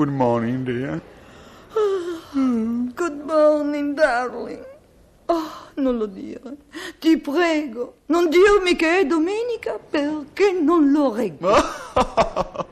Good 0.00 0.16
morning, 0.16 0.64
dear. 0.64 1.02
Good 2.32 3.20
morning, 3.26 3.94
darling. 3.94 4.64
Oh, 5.28 5.52
non 5.74 5.98
lo 5.98 6.06
dire. 6.06 6.56
Ti 6.98 7.18
prego, 7.18 7.96
non 8.06 8.30
dirmi 8.30 8.76
che 8.76 9.00
è 9.00 9.04
domenica 9.04 9.78
perché 9.78 10.52
non 10.52 10.90
lo 10.90 11.12
reggo. 11.12 11.52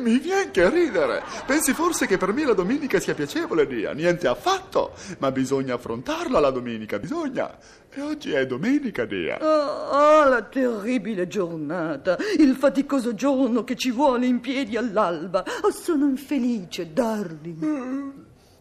Mi 0.00 0.18
viene 0.18 0.50
che 0.50 0.68
ridere. 0.70 1.22
Pensi 1.46 1.74
forse 1.74 2.06
che 2.06 2.16
per 2.16 2.32
me 2.32 2.44
la 2.44 2.54
domenica 2.54 2.98
sia 2.98 3.14
piacevole, 3.14 3.66
Dia? 3.66 3.92
Niente 3.92 4.26
affatto. 4.26 4.92
Ma 5.18 5.30
bisogna 5.30 5.74
affrontarla 5.74 6.40
la 6.40 6.50
domenica, 6.50 6.98
bisogna. 6.98 7.56
E 7.92 8.00
oggi 8.00 8.32
è 8.32 8.46
domenica, 8.46 9.04
Dia. 9.04 9.38
Ah, 9.38 10.26
la 10.26 10.42
terribile 10.42 11.26
giornata, 11.26 12.16
il 12.38 12.54
faticoso 12.54 13.14
giorno 13.14 13.64
che 13.64 13.76
ci 13.76 13.90
vuole 13.90 14.26
in 14.26 14.40
piedi 14.40 14.76
all'alba. 14.76 15.44
Oh, 15.62 15.70
sono 15.70 16.06
infelice, 16.06 16.92
darling. 16.92 18.12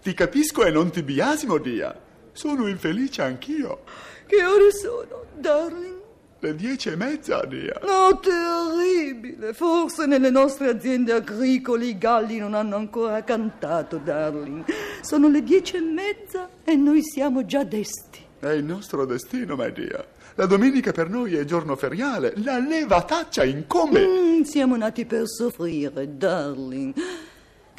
Ti 0.01 0.13
capisco 0.13 0.63
e 0.63 0.71
non 0.71 0.89
ti 0.89 1.03
biasimo, 1.03 1.57
Dia. 1.57 1.97
Sono 2.31 2.67
infelice 2.67 3.21
anch'io. 3.21 3.83
Che 4.25 4.45
ore 4.45 4.71
sono, 4.71 5.25
darling? 5.37 5.98
Le 6.41 6.55
dieci 6.55 6.87
e 6.87 6.95
mezza, 6.95 7.43
Dia. 7.45 7.77
Oh, 7.81 8.17
terribile! 8.17 9.53
Forse 9.53 10.05
nelle 10.05 10.29
nostre 10.29 10.69
aziende 10.69 11.11
agricole 11.11 11.85
i 11.85 11.97
galli 11.97 12.37
non 12.37 12.53
hanno 12.53 12.77
ancora 12.77 13.21
cantato, 13.25 13.97
darling. 13.97 14.63
Sono 15.01 15.27
le 15.27 15.43
dieci 15.43 15.75
e 15.75 15.81
mezza 15.81 16.47
e 16.63 16.75
noi 16.75 17.03
siamo 17.03 17.45
già 17.45 17.65
desti. 17.65 18.19
È 18.39 18.51
il 18.51 18.63
nostro 18.63 19.05
destino, 19.05 19.57
my 19.57 19.73
dear. 19.73 20.07
La 20.35 20.45
domenica 20.45 20.93
per 20.93 21.09
noi 21.09 21.35
è 21.35 21.43
giorno 21.43 21.75
feriale. 21.75 22.31
La 22.37 22.57
levataccia 22.57 23.43
incombe. 23.43 24.07
Mm, 24.07 24.41
siamo 24.43 24.77
nati 24.77 25.05
per 25.05 25.27
soffrire, 25.27 26.15
darling. 26.15 26.93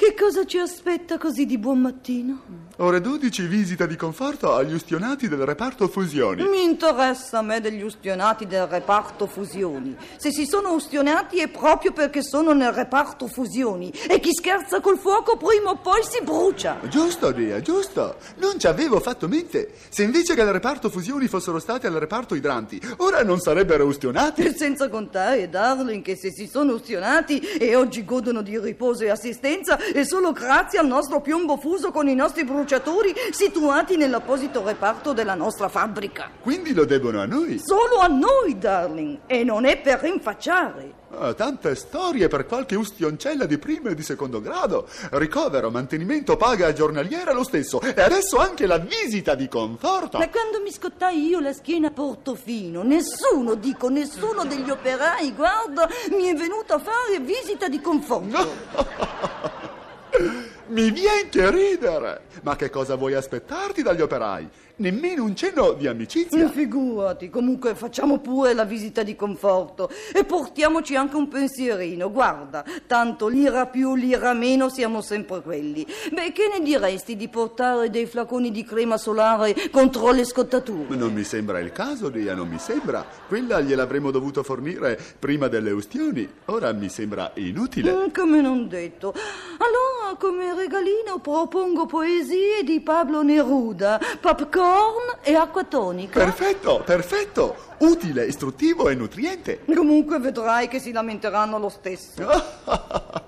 Che 0.01 0.15
cosa 0.15 0.47
ci 0.47 0.56
aspetta 0.56 1.19
così 1.19 1.45
di 1.45 1.59
buon 1.59 1.81
mattino? 1.81 2.69
Ore 2.79 3.03
12 3.03 3.47
visita 3.47 3.84
di 3.84 3.97
conforto 3.97 4.55
agli 4.55 4.73
ustionati 4.73 5.29
del 5.29 5.45
reparto 5.45 5.89
fusioni. 5.89 6.42
Mi 6.48 6.62
interessa 6.65 7.41
a 7.41 7.42
me 7.42 7.61
degli 7.61 7.83
ustionati 7.83 8.47
del 8.47 8.67
reparto 8.67 9.27
fusioni. 9.27 9.95
Se 10.17 10.33
si 10.33 10.47
sono 10.47 10.73
ustionati 10.73 11.41
è 11.41 11.48
proprio 11.48 11.92
perché 11.92 12.23
sono 12.23 12.55
nel 12.55 12.73
reparto 12.73 13.27
fusioni. 13.27 13.92
E 14.09 14.19
chi 14.20 14.33
scherza 14.33 14.81
col 14.81 14.98
fuoco 14.98 15.37
prima 15.37 15.69
o 15.69 15.77
poi 15.77 16.01
si 16.03 16.23
brucia. 16.25 16.81
Giusto, 16.89 17.31
Dia, 17.33 17.61
giusto. 17.61 18.17
Non 18.37 18.59
ci 18.59 18.69
avevo 18.69 19.01
fatto 19.01 19.29
mente. 19.29 19.75
Se 19.91 20.03
invece 20.03 20.35
che 20.35 20.41
al 20.41 20.48
reparto 20.48 20.89
fusioni 20.89 21.29
fossero 21.29 21.59
stati 21.59 21.87
al 21.87 21.92
reparto 21.92 22.35
idranti, 22.35 22.81
ora 22.97 23.23
non 23.23 23.39
sarebbero 23.39 23.85
ustionati. 23.85 24.41
E 24.41 24.55
senza 24.57 24.89
contare, 24.89 25.51
darling, 25.51 26.03
che 26.03 26.17
se 26.17 26.33
si 26.33 26.47
sono 26.47 26.73
ustionati 26.73 27.39
e 27.41 27.77
oggi 27.77 28.03
godono 28.07 28.41
di 28.41 28.58
riposo 28.58 29.05
e 29.05 29.11
assistenza 29.11 29.79
è 29.92 30.05
solo 30.05 30.33
grazie 30.33 30.78
al 30.78 30.86
nostro 30.86 31.20
piombo 31.20 31.56
fuso 31.56 31.90
con 31.90 32.08
i 32.08 32.14
nostri 32.14 32.45
bruciatori 32.45 33.14
situati 33.30 33.96
nell'apposito 33.96 34.64
reparto 34.64 35.12
della 35.12 35.34
nostra 35.34 35.68
fabbrica. 35.68 36.30
Quindi 36.40 36.73
lo 36.73 36.84
debbono 36.84 37.20
a 37.20 37.27
noi. 37.27 37.61
Solo 37.64 37.98
a 37.98 38.06
noi, 38.06 38.58
darling, 38.58 39.20
e 39.27 39.45
non 39.45 39.64
è 39.64 39.79
per 39.80 40.00
rinfacciare. 40.00 40.98
Ah, 41.12 41.34
tante 41.34 41.74
storie 41.74 42.29
per 42.29 42.46
qualche 42.46 42.77
ustioncella 42.77 43.45
di 43.45 43.58
primo 43.58 43.89
e 43.89 43.96
di 43.96 44.02
secondo 44.02 44.40
grado. 44.40 44.86
Ricovero, 45.11 45.68
mantenimento, 45.68 46.36
paga 46.36 46.73
giornaliera 46.73 47.33
lo 47.33 47.42
stesso. 47.42 47.80
E 47.80 48.00
adesso 48.00 48.36
anche 48.39 48.64
la 48.67 48.79
visita 48.79 49.34
di 49.34 49.48
conforto. 49.48 50.18
Ma 50.18 50.29
quando 50.29 50.61
mi 50.62 50.70
scottai 50.70 51.27
io 51.27 51.40
la 51.40 51.52
schiena 51.52 51.89
a 51.89 51.90
Portofino, 51.90 52.84
nessuno, 52.84 53.55
dico, 53.55 53.89
nessuno 53.89 54.45
degli 54.45 54.70
operai, 54.70 55.34
guarda, 55.34 55.89
mi 56.11 56.27
è 56.27 56.34
venuto 56.34 56.74
a 56.74 56.79
fare 56.79 57.18
visita 57.18 57.68
di 57.68 57.80
conforto. 57.80 59.48
Mi 60.70 60.92
viene 60.92 61.29
che 61.29 61.51
ridere! 61.51 62.23
Ma 62.42 62.55
che 62.55 62.70
cosa 62.70 62.95
vuoi 62.95 63.14
aspettarti 63.14 63.83
dagli 63.83 64.03
operai? 64.03 64.48
Nemmeno 64.77 65.25
un 65.25 65.35
cenno 65.35 65.73
di 65.73 65.86
amicizia. 65.86 66.48
Figurati, 66.48 67.29
comunque 67.29 67.75
facciamo 67.75 68.19
pure 68.19 68.55
la 68.55 68.64
visita 68.64 69.03
di 69.03 69.14
conforto 69.14 69.91
e 70.14 70.25
portiamoci 70.25 70.97
anche 70.97 71.17
un 71.17 71.29
pensierino. 71.29 72.11
Guarda, 72.11 72.64
tanto 72.86 73.29
l'ira 73.29 73.67
più, 73.67 73.95
l'ira 73.95 74.33
meno, 74.33 74.70
siamo 74.70 75.03
sempre 75.03 75.42
quelli. 75.42 75.86
Beh, 76.13 76.33
che 76.33 76.48
ne 76.51 76.64
diresti 76.64 77.14
di 77.14 77.29
portare 77.29 77.91
dei 77.91 78.07
flaconi 78.07 78.51
di 78.51 78.64
crema 78.64 78.97
solare 78.97 79.55
contro 79.70 80.13
le 80.13 80.25
scottature? 80.25 80.97
Non 80.97 81.13
mi 81.13 81.25
sembra 81.25 81.59
il 81.59 81.73
caso, 81.73 82.09
Dia, 82.09 82.35
non 82.35 82.48
mi 82.48 82.59
sembra. 82.59 83.05
Quella 83.29 83.61
gliel'avremmo 83.61 84.11
dovuto 84.11 84.42
fornire 84.42 84.98
prima 85.19 85.48
delle 85.48 85.73
ustioni. 85.73 86.27
Ora 86.47 86.73
mi 86.73 86.89
sembra 86.89 87.33
inutile. 87.35 87.92
Mm, 87.92 88.11
come 88.14 88.41
non 88.41 88.67
detto. 88.67 89.13
Allora, 89.59 90.17
come 90.17 90.55
regalino 90.61 91.19
propongo 91.21 91.87
poesie 91.87 92.63
di 92.63 92.81
Pablo 92.81 93.23
Neruda, 93.23 93.98
popcorn 94.21 95.19
e 95.23 95.35
acqua 95.35 95.65
tonica. 95.65 96.19
Perfetto, 96.19 96.83
perfetto. 96.85 97.57
Utile, 97.79 98.27
istruttivo 98.27 98.91
e 98.91 98.95
nutriente. 98.95 99.65
Comunque 99.65 100.19
vedrai 100.19 100.69
che 100.69 100.79
si 100.79 100.93
lamenteranno 100.93 101.59
lo 101.59 101.71
stesso. 101.71 102.23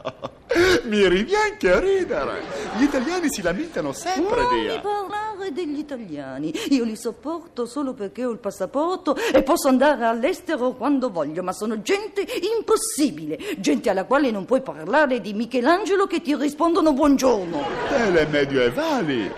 Mi 0.85 1.09
riviene 1.09 1.57
che 1.57 1.79
ridere. 1.79 2.43
Gli 2.77 2.83
italiani 2.83 3.31
si 3.31 3.41
lamentano 3.41 3.93
sempre, 3.93 4.43
Non 4.43 4.55
mi 4.55 4.81
parlare 4.81 5.53
degli 5.53 5.79
italiani. 5.79 6.53
Io 6.71 6.85
li 6.85 6.97
sopporto 6.97 7.67
solo 7.67 7.93
perché 7.93 8.25
ho 8.25 8.31
il 8.31 8.39
passaporto 8.39 9.15
e 9.17 9.43
posso 9.43 9.69
andare 9.69 10.05
all'estero 10.05 10.73
quando 10.73 11.11
voglio, 11.11 11.43
ma 11.43 11.53
sono 11.53 11.83
gente 11.83 12.27
impossibile. 12.57 13.39
Gente 13.59 13.91
alla 13.91 14.05
quale 14.05 14.31
non 14.31 14.45
puoi 14.45 14.61
parlare 14.61 15.21
di 15.21 15.33
Michelangelo 15.35 16.07
che 16.07 16.21
ti 16.21 16.35
rispondono 16.35 16.93
buongiorno. 16.93 17.65
Delle 17.89 18.27
medievali. 18.27 19.31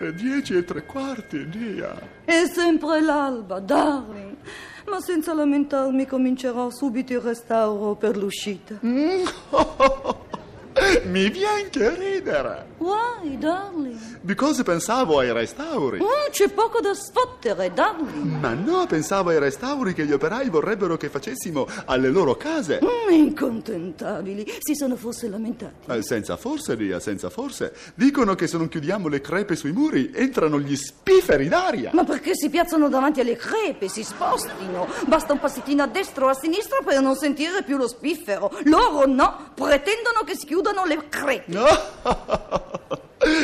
Le 0.00 0.14
dieci 0.14 0.56
e 0.56 0.64
tre 0.64 0.84
quarti, 0.86 1.48
Dia. 1.48 1.94
È 2.24 2.46
sempre 2.46 3.00
l'alba, 3.00 3.58
darling. 3.58 4.36
Ma 4.90 5.00
senza 5.00 5.34
lamentarmi 5.34 6.06
comincerò 6.06 6.70
subito 6.70 7.12
il 7.12 7.20
restauro 7.20 7.94
per 7.94 8.16
l'uscita. 8.16 8.78
Mi 11.04 11.28
viene 11.28 11.68
che 11.70 11.94
ridere. 11.94 12.66
Why, 12.78 13.36
darling? 13.38 13.98
Because 14.20 14.62
pensavo 14.62 15.18
ai 15.18 15.32
restauri. 15.32 15.98
Mm, 15.98 16.30
c'è 16.30 16.48
poco 16.50 16.80
da 16.80 16.94
sfottere, 16.94 17.72
darling. 17.72 18.38
Ma 18.40 18.54
no, 18.54 18.86
pensavo 18.86 19.30
ai 19.30 19.38
restauri 19.38 19.94
che 19.94 20.04
gli 20.06 20.12
operai 20.12 20.48
vorrebbero 20.48 20.96
che 20.96 21.08
facessimo 21.08 21.66
alle 21.86 22.08
loro 22.08 22.36
case. 22.36 22.80
Mm, 22.82 23.12
incontentabili. 23.12 24.46
Si 24.60 24.74
sono 24.74 24.96
forse 24.96 25.28
lamentati. 25.28 25.90
Eh, 25.90 26.02
senza 26.02 26.36
forse, 26.36 26.76
Dia, 26.76 27.00
senza 27.00 27.30
forse. 27.30 27.74
Dicono 27.94 28.34
che 28.34 28.46
se 28.46 28.56
non 28.56 28.68
chiudiamo 28.68 29.08
le 29.08 29.20
crepe 29.20 29.56
sui 29.56 29.72
muri 29.72 30.12
entrano 30.14 30.60
gli 30.60 30.76
spifferi 30.76 31.48
d'aria. 31.48 31.90
Ma 31.94 32.04
perché 32.04 32.32
si 32.34 32.48
piazzano 32.48 32.88
davanti 32.88 33.20
alle 33.20 33.36
crepe, 33.36 33.88
si 33.88 34.04
spostino? 34.04 34.86
Basta 35.06 35.32
un 35.32 35.40
passettino 35.40 35.82
a 35.82 35.86
destra 35.88 36.26
o 36.26 36.28
a 36.28 36.34
sinistra 36.34 36.78
per 36.84 37.00
non 37.00 37.16
sentire 37.16 37.62
più 37.64 37.76
lo 37.76 37.88
spiffero. 37.88 38.52
Loro 38.64 39.06
no, 39.06 39.50
pretendono 39.54 40.22
che 40.24 40.36
si 40.36 40.46
chiudano 40.46 40.84
le 40.84 41.08
crepe. 41.08 41.46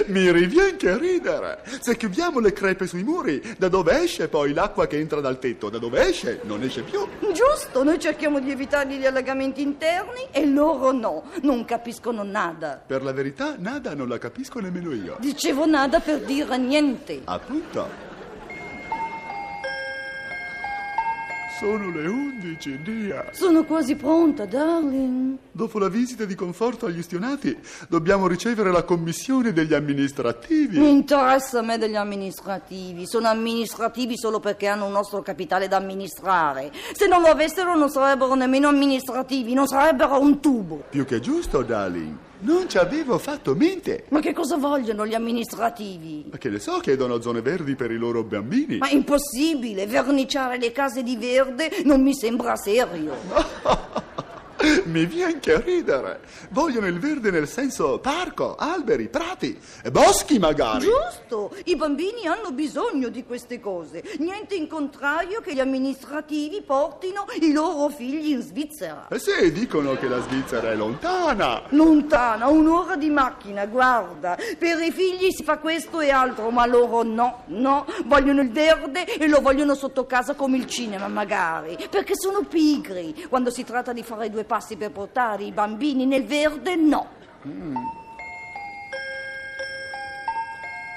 Mi 0.07 0.31
riviene 0.31 0.77
che 0.77 0.99
ridere. 0.99 1.63
Se 1.81 1.97
chiudiamo 1.97 2.39
le 2.39 2.53
crepe 2.53 2.87
sui 2.87 3.03
muri, 3.03 3.43
da 3.57 3.69
dove 3.69 4.03
esce 4.03 4.29
poi 4.29 4.53
l'acqua 4.53 4.87
che 4.87 4.99
entra 4.99 5.21
dal 5.21 5.39
tetto? 5.39 5.71
Da 5.71 5.79
dove 5.79 6.07
esce? 6.09 6.41
Non 6.45 6.63
esce 6.63 6.83
più. 6.83 7.07
Giusto, 7.33 7.83
noi 7.83 7.99
cerchiamo 7.99 8.39
di 8.39 8.51
evitare 8.51 8.97
gli 8.97 9.07
allagamenti 9.07 9.63
interni 9.63 10.27
e 10.31 10.47
loro 10.47 10.93
no, 10.93 11.25
non 11.43 11.65
capiscono 11.65 12.23
nada. 12.23 12.83
Per 12.87 13.03
la 13.03 13.13
verità, 13.13 13.55
nada 13.59 13.95
non 13.95 14.09
la 14.09 14.19
capisco 14.19 14.61
nemmeno 14.61 14.93
io. 14.93 15.17
Dicevo 15.21 15.67
nada 15.67 16.01
per 16.01 16.21
dire 16.21 16.57
niente. 16.59 17.23
Appunto. 17.25 18.13
Sono 21.59 21.89
le 21.89 22.09
undici, 22.09 22.83
Dia. 22.83 23.27
Sono 23.31 23.63
quasi 23.63 23.95
pronta, 23.95 24.45
darling. 24.45 25.39
Dopo 25.53 25.79
la 25.79 25.89
visita 25.89 26.25
di 26.25 26.35
conforto 26.35 26.87
agli 26.87 26.99
ustionati, 26.99 27.57
dobbiamo 27.89 28.27
ricevere 28.27 28.73
la 28.73 28.83
commissione 28.83 29.53
degli 29.53 29.73
amministrativi. 29.73 30.81
Mi 30.81 30.91
interessa 30.91 31.61
a 31.61 31.63
me 31.63 31.79
degli 31.79 31.95
amministrativi. 31.95 33.07
Sono 33.07 33.29
amministrativi 33.29 34.19
solo 34.19 34.41
perché 34.41 34.67
hanno 34.67 34.87
un 34.87 34.93
nostro 34.93 35.23
capitale 35.23 35.69
da 35.69 35.77
amministrare. 35.77 36.73
Se 36.93 37.07
non 37.07 37.21
lo 37.21 37.29
avessero 37.29 37.77
non 37.77 37.89
sarebbero 37.89 38.35
nemmeno 38.35 38.67
amministrativi, 38.67 39.55
non 39.55 39.69
sarebbero 39.69 40.19
un 40.19 40.41
tubo. 40.41 40.83
Più 40.91 41.05
che 41.05 41.21
giusto, 41.21 41.63
darling. 41.63 42.17
Non 42.45 42.69
ci 42.69 42.77
avevo 42.77 43.17
fatto 43.17 43.55
mente. 43.55 44.05
Ma 44.11 44.21
che 44.21 44.35
cosa 44.35 44.59
vogliono 44.59 45.07
gli 45.07 45.15
amministrativi? 45.15 46.27
Ma 46.31 46.37
che 46.37 46.51
ne 46.51 46.59
so, 46.59 46.79
chiedono 46.79 47.19
zone 47.23 47.41
verdi 47.41 47.75
per 47.75 47.91
i 47.91 47.97
loro 47.97 48.23
bambini. 48.23 48.77
Ma 48.77 48.91
impossibile, 48.91 49.87
verniciare 49.87 50.59
le 50.59 50.71
case 50.71 51.03
di 51.03 51.17
verde 51.17 51.71
non 51.85 52.03
mi 52.03 52.15
sembra 52.15 52.55
serio. 52.57 53.17
Mi 54.95 55.07
viene 55.07 55.41
che 55.41 55.61
ridere. 55.61 56.21
Vogliono 56.51 56.87
il 56.87 57.01
verde 57.01 57.33
nel 57.33 57.49
senso 57.49 57.99
parco, 57.99 58.55
alberi, 58.55 59.09
prati, 59.09 59.59
boschi 59.91 60.39
magari. 60.39 60.87
Giusto, 60.87 61.53
i 61.65 61.75
bambini 61.75 62.29
hanno 62.29 62.53
bisogno 62.53 63.09
di 63.09 63.25
queste 63.25 63.59
cose. 63.59 64.05
Niente 64.19 64.55
in 64.55 64.69
contrario 64.69 65.41
che 65.41 65.53
gli 65.53 65.59
amministrativi 65.59 66.63
portino 66.63 67.25
i 67.41 67.51
loro 67.51 67.89
figli 67.89 68.31
in 68.31 68.41
Svizzera. 68.41 69.09
Eh 69.09 69.19
sì, 69.19 69.51
dicono 69.51 69.97
che 69.97 70.07
la 70.07 70.21
Svizzera 70.21 70.71
è 70.71 70.77
lontana. 70.77 71.63
Lontana, 71.71 72.47
un'ora 72.47 72.95
di 72.95 73.11
macchina, 73.11 73.67
guarda. 73.67 74.37
Per 74.37 74.79
i 74.81 74.93
figli 74.93 75.33
si 75.33 75.43
fa 75.43 75.59
questo 75.59 75.99
e 75.99 76.11
altro, 76.11 76.51
ma 76.51 76.67
loro 76.67 77.03
no, 77.03 77.43
no. 77.47 77.85
Vogliono 78.05 78.43
il 78.43 78.53
verde 78.53 79.17
e 79.17 79.27
lo 79.27 79.41
vogliono 79.41 79.75
sotto 79.75 80.07
casa 80.07 80.35
come 80.35 80.57
il 80.57 80.69
cinema, 80.69 81.09
magari. 81.09 81.77
Perché 81.91 82.13
sono 82.15 82.43
pigri. 82.45 83.27
Quando 83.29 83.51
si 83.51 83.65
tratta 83.65 83.93
di 83.93 84.05
fare 84.05 84.31
due 84.31 84.45
passi 84.45 84.77
per 84.77 84.83
portare 84.91 85.45
i 85.45 85.53
bambini 85.53 86.07
nel 86.07 86.25
verde, 86.25 86.77
no. 86.77 87.09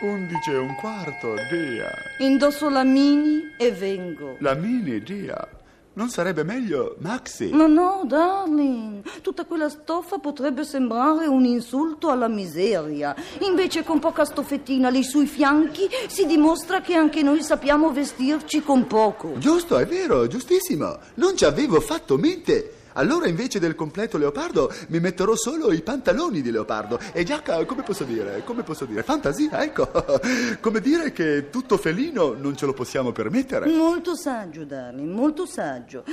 Undici 0.02 0.52
e 0.52 0.58
un 0.58 0.76
quarto, 0.76 1.34
Dia. 1.50 1.92
Indosso 2.20 2.70
la 2.70 2.84
mini 2.84 3.56
e 3.58 3.72
vengo. 3.72 4.36
La 4.40 4.54
mini, 4.54 5.02
Dia. 5.02 5.48
Non 5.98 6.10
sarebbe 6.10 6.44
meglio 6.44 6.96
Maxi? 7.00 7.50
No, 7.50 7.66
no, 7.66 8.04
darling, 8.06 9.02
tutta 9.24 9.46
quella 9.46 9.68
stoffa 9.68 10.20
potrebbe 10.20 10.64
sembrare 10.64 11.26
un 11.26 11.44
insulto 11.44 12.12
alla 12.12 12.28
miseria. 12.28 13.16
Invece 13.40 13.84
con 13.84 13.98
poca 13.98 14.24
stoffettina 14.24 14.90
lì 14.90 15.02
sui 15.02 15.26
fianchi 15.26 15.90
si 16.08 16.28
dimostra 16.28 16.82
che 16.82 16.94
anche 16.94 17.24
noi 17.24 17.42
sappiamo 17.42 17.92
vestirci 17.92 18.62
con 18.62 18.86
poco. 18.86 19.40
Giusto, 19.40 19.76
è 19.80 19.88
vero, 19.88 20.28
giustissimo. 20.28 21.00
Non 21.16 21.36
ci 21.36 21.46
avevo 21.46 21.82
fatto 21.82 22.16
mente. 22.18 22.74
Allora 22.98 23.28
invece 23.28 23.60
del 23.60 23.76
completo 23.76 24.18
leopardo 24.18 24.74
mi 24.88 25.00
metterò 25.00 25.36
solo 25.36 25.72
i 25.72 25.82
pantaloni 25.82 26.42
di 26.42 26.50
leopardo 26.50 27.00
e 27.14 27.24
giacca, 27.24 27.64
come 27.66 27.84
posso 27.84 28.04
dire? 28.04 28.42
Come 28.44 28.64
posso 28.64 28.86
dire? 28.86 29.04
Fantasia, 29.04 29.64
ecco. 29.64 29.88
Come 30.60 30.82
dire 30.82 31.12
che 31.12 31.50
tutto 31.50 31.78
felino 31.78 32.34
non 32.34 32.58
ce 32.58 32.66
lo 32.66 32.74
possiamo 32.74 33.12
permettere. 33.12 33.70
Molto 33.70 34.16
saggio, 34.16 34.66
darling, 34.66 35.10
molto 35.14 35.46
saggio. 35.46 36.04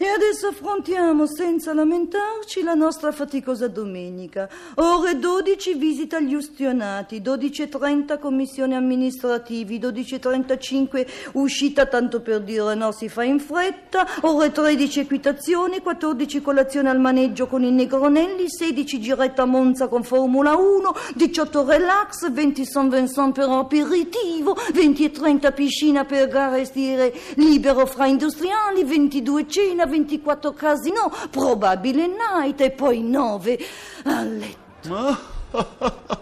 E 0.00 0.06
adesso 0.06 0.46
affrontiamo 0.46 1.26
senza 1.26 1.74
lamentarci 1.74 2.62
la 2.62 2.74
nostra 2.74 3.10
faticosa 3.10 3.66
domenica. 3.66 4.48
Ore 4.76 5.18
12 5.18 5.74
visita 5.74 6.18
agli 6.18 6.34
ustionati, 6.34 7.20
12.30 7.20 8.20
commissioni 8.20 8.76
amministrativi, 8.76 9.80
12.35 9.80 11.06
uscita 11.32 11.86
tanto 11.86 12.20
per 12.20 12.42
dire 12.42 12.76
no 12.76 12.92
si 12.92 13.08
fa 13.08 13.24
in 13.24 13.40
fretta, 13.40 14.06
ore 14.20 14.52
13 14.52 15.00
equitazione, 15.00 15.82
14 15.82 16.42
colazione 16.42 16.90
al 16.90 17.00
maneggio 17.00 17.48
con 17.48 17.64
i 17.64 17.72
negronelli, 17.72 18.48
16 18.48 19.00
giretta 19.00 19.42
a 19.42 19.46
Monza 19.46 19.88
con 19.88 20.04
Formula 20.04 20.54
1, 20.54 20.94
18 21.16 21.64
relax, 21.64 22.30
20 22.30 22.64
San 22.64 22.88
Vincent 22.88 23.34
per 23.34 23.48
aperitivo, 23.48 24.56
20 24.72 25.04
e 25.04 25.10
30 25.10 25.50
piscina 25.50 26.04
per 26.04 26.28
gare 26.28 26.64
stile 26.64 27.12
libero 27.34 27.84
fra 27.84 28.06
industriali, 28.06 28.84
22 28.84 29.48
cena, 29.48 29.86
24 29.88 30.52
casino, 30.52 31.12
probabile 31.30 32.06
night 32.06 32.60
e 32.60 32.70
poi 32.70 33.02
9 33.02 33.58
a 34.04 34.22
letto. 34.22 35.18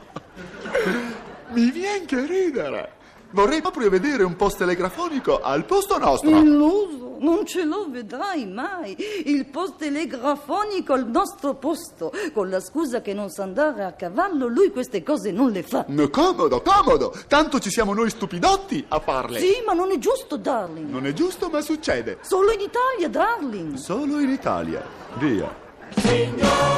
Mi 1.51 1.71
viene 1.71 2.05
che 2.05 2.27
ridere. 2.27 2.93
Vorrei 3.37 3.61
proprio 3.61 3.91
vedere 3.91 4.23
un 4.23 4.35
post 4.35 4.57
telefonico 4.57 5.43
al 5.43 5.67
posto 5.67 5.99
nostro. 5.99 6.31
Illuso, 6.31 7.17
non 7.19 7.45
ce 7.45 7.65
lo 7.65 7.87
vedrai 7.91 8.47
mai. 8.47 8.97
Il 9.27 9.45
post 9.45 9.77
telegrafonico 9.77 10.95
al 10.95 11.07
nostro 11.07 11.53
posto. 11.53 12.11
Con 12.33 12.49
la 12.49 12.61
scusa 12.61 13.03
che 13.03 13.13
non 13.13 13.29
sa 13.29 13.43
andare 13.43 13.85
a 13.85 13.93
cavallo, 13.93 14.47
lui 14.47 14.71
queste 14.71 15.03
cose 15.03 15.33
non 15.33 15.51
le 15.51 15.63
fa. 15.63 15.85
No, 15.89 16.09
comodo, 16.09 16.63
comodo. 16.63 17.15
Tanto 17.29 17.59
ci 17.59 17.69
siamo 17.69 17.93
noi 17.93 18.09
stupidotti 18.09 18.83
a 18.89 19.01
farle. 19.01 19.39
Sì, 19.39 19.63
ma 19.67 19.75
non 19.75 19.91
è 19.91 19.99
giusto, 19.99 20.39
darling. 20.39 20.89
Non 20.89 21.05
è 21.05 21.13
giusto, 21.13 21.51
ma 21.51 21.61
succede. 21.61 22.17
Solo 22.23 22.53
in 22.53 22.61
Italia, 22.61 23.11
darling. 23.11 23.75
Solo 23.75 24.19
in 24.19 24.31
Italia. 24.31 24.83
Via. 25.19 25.55
Signor 25.95 26.76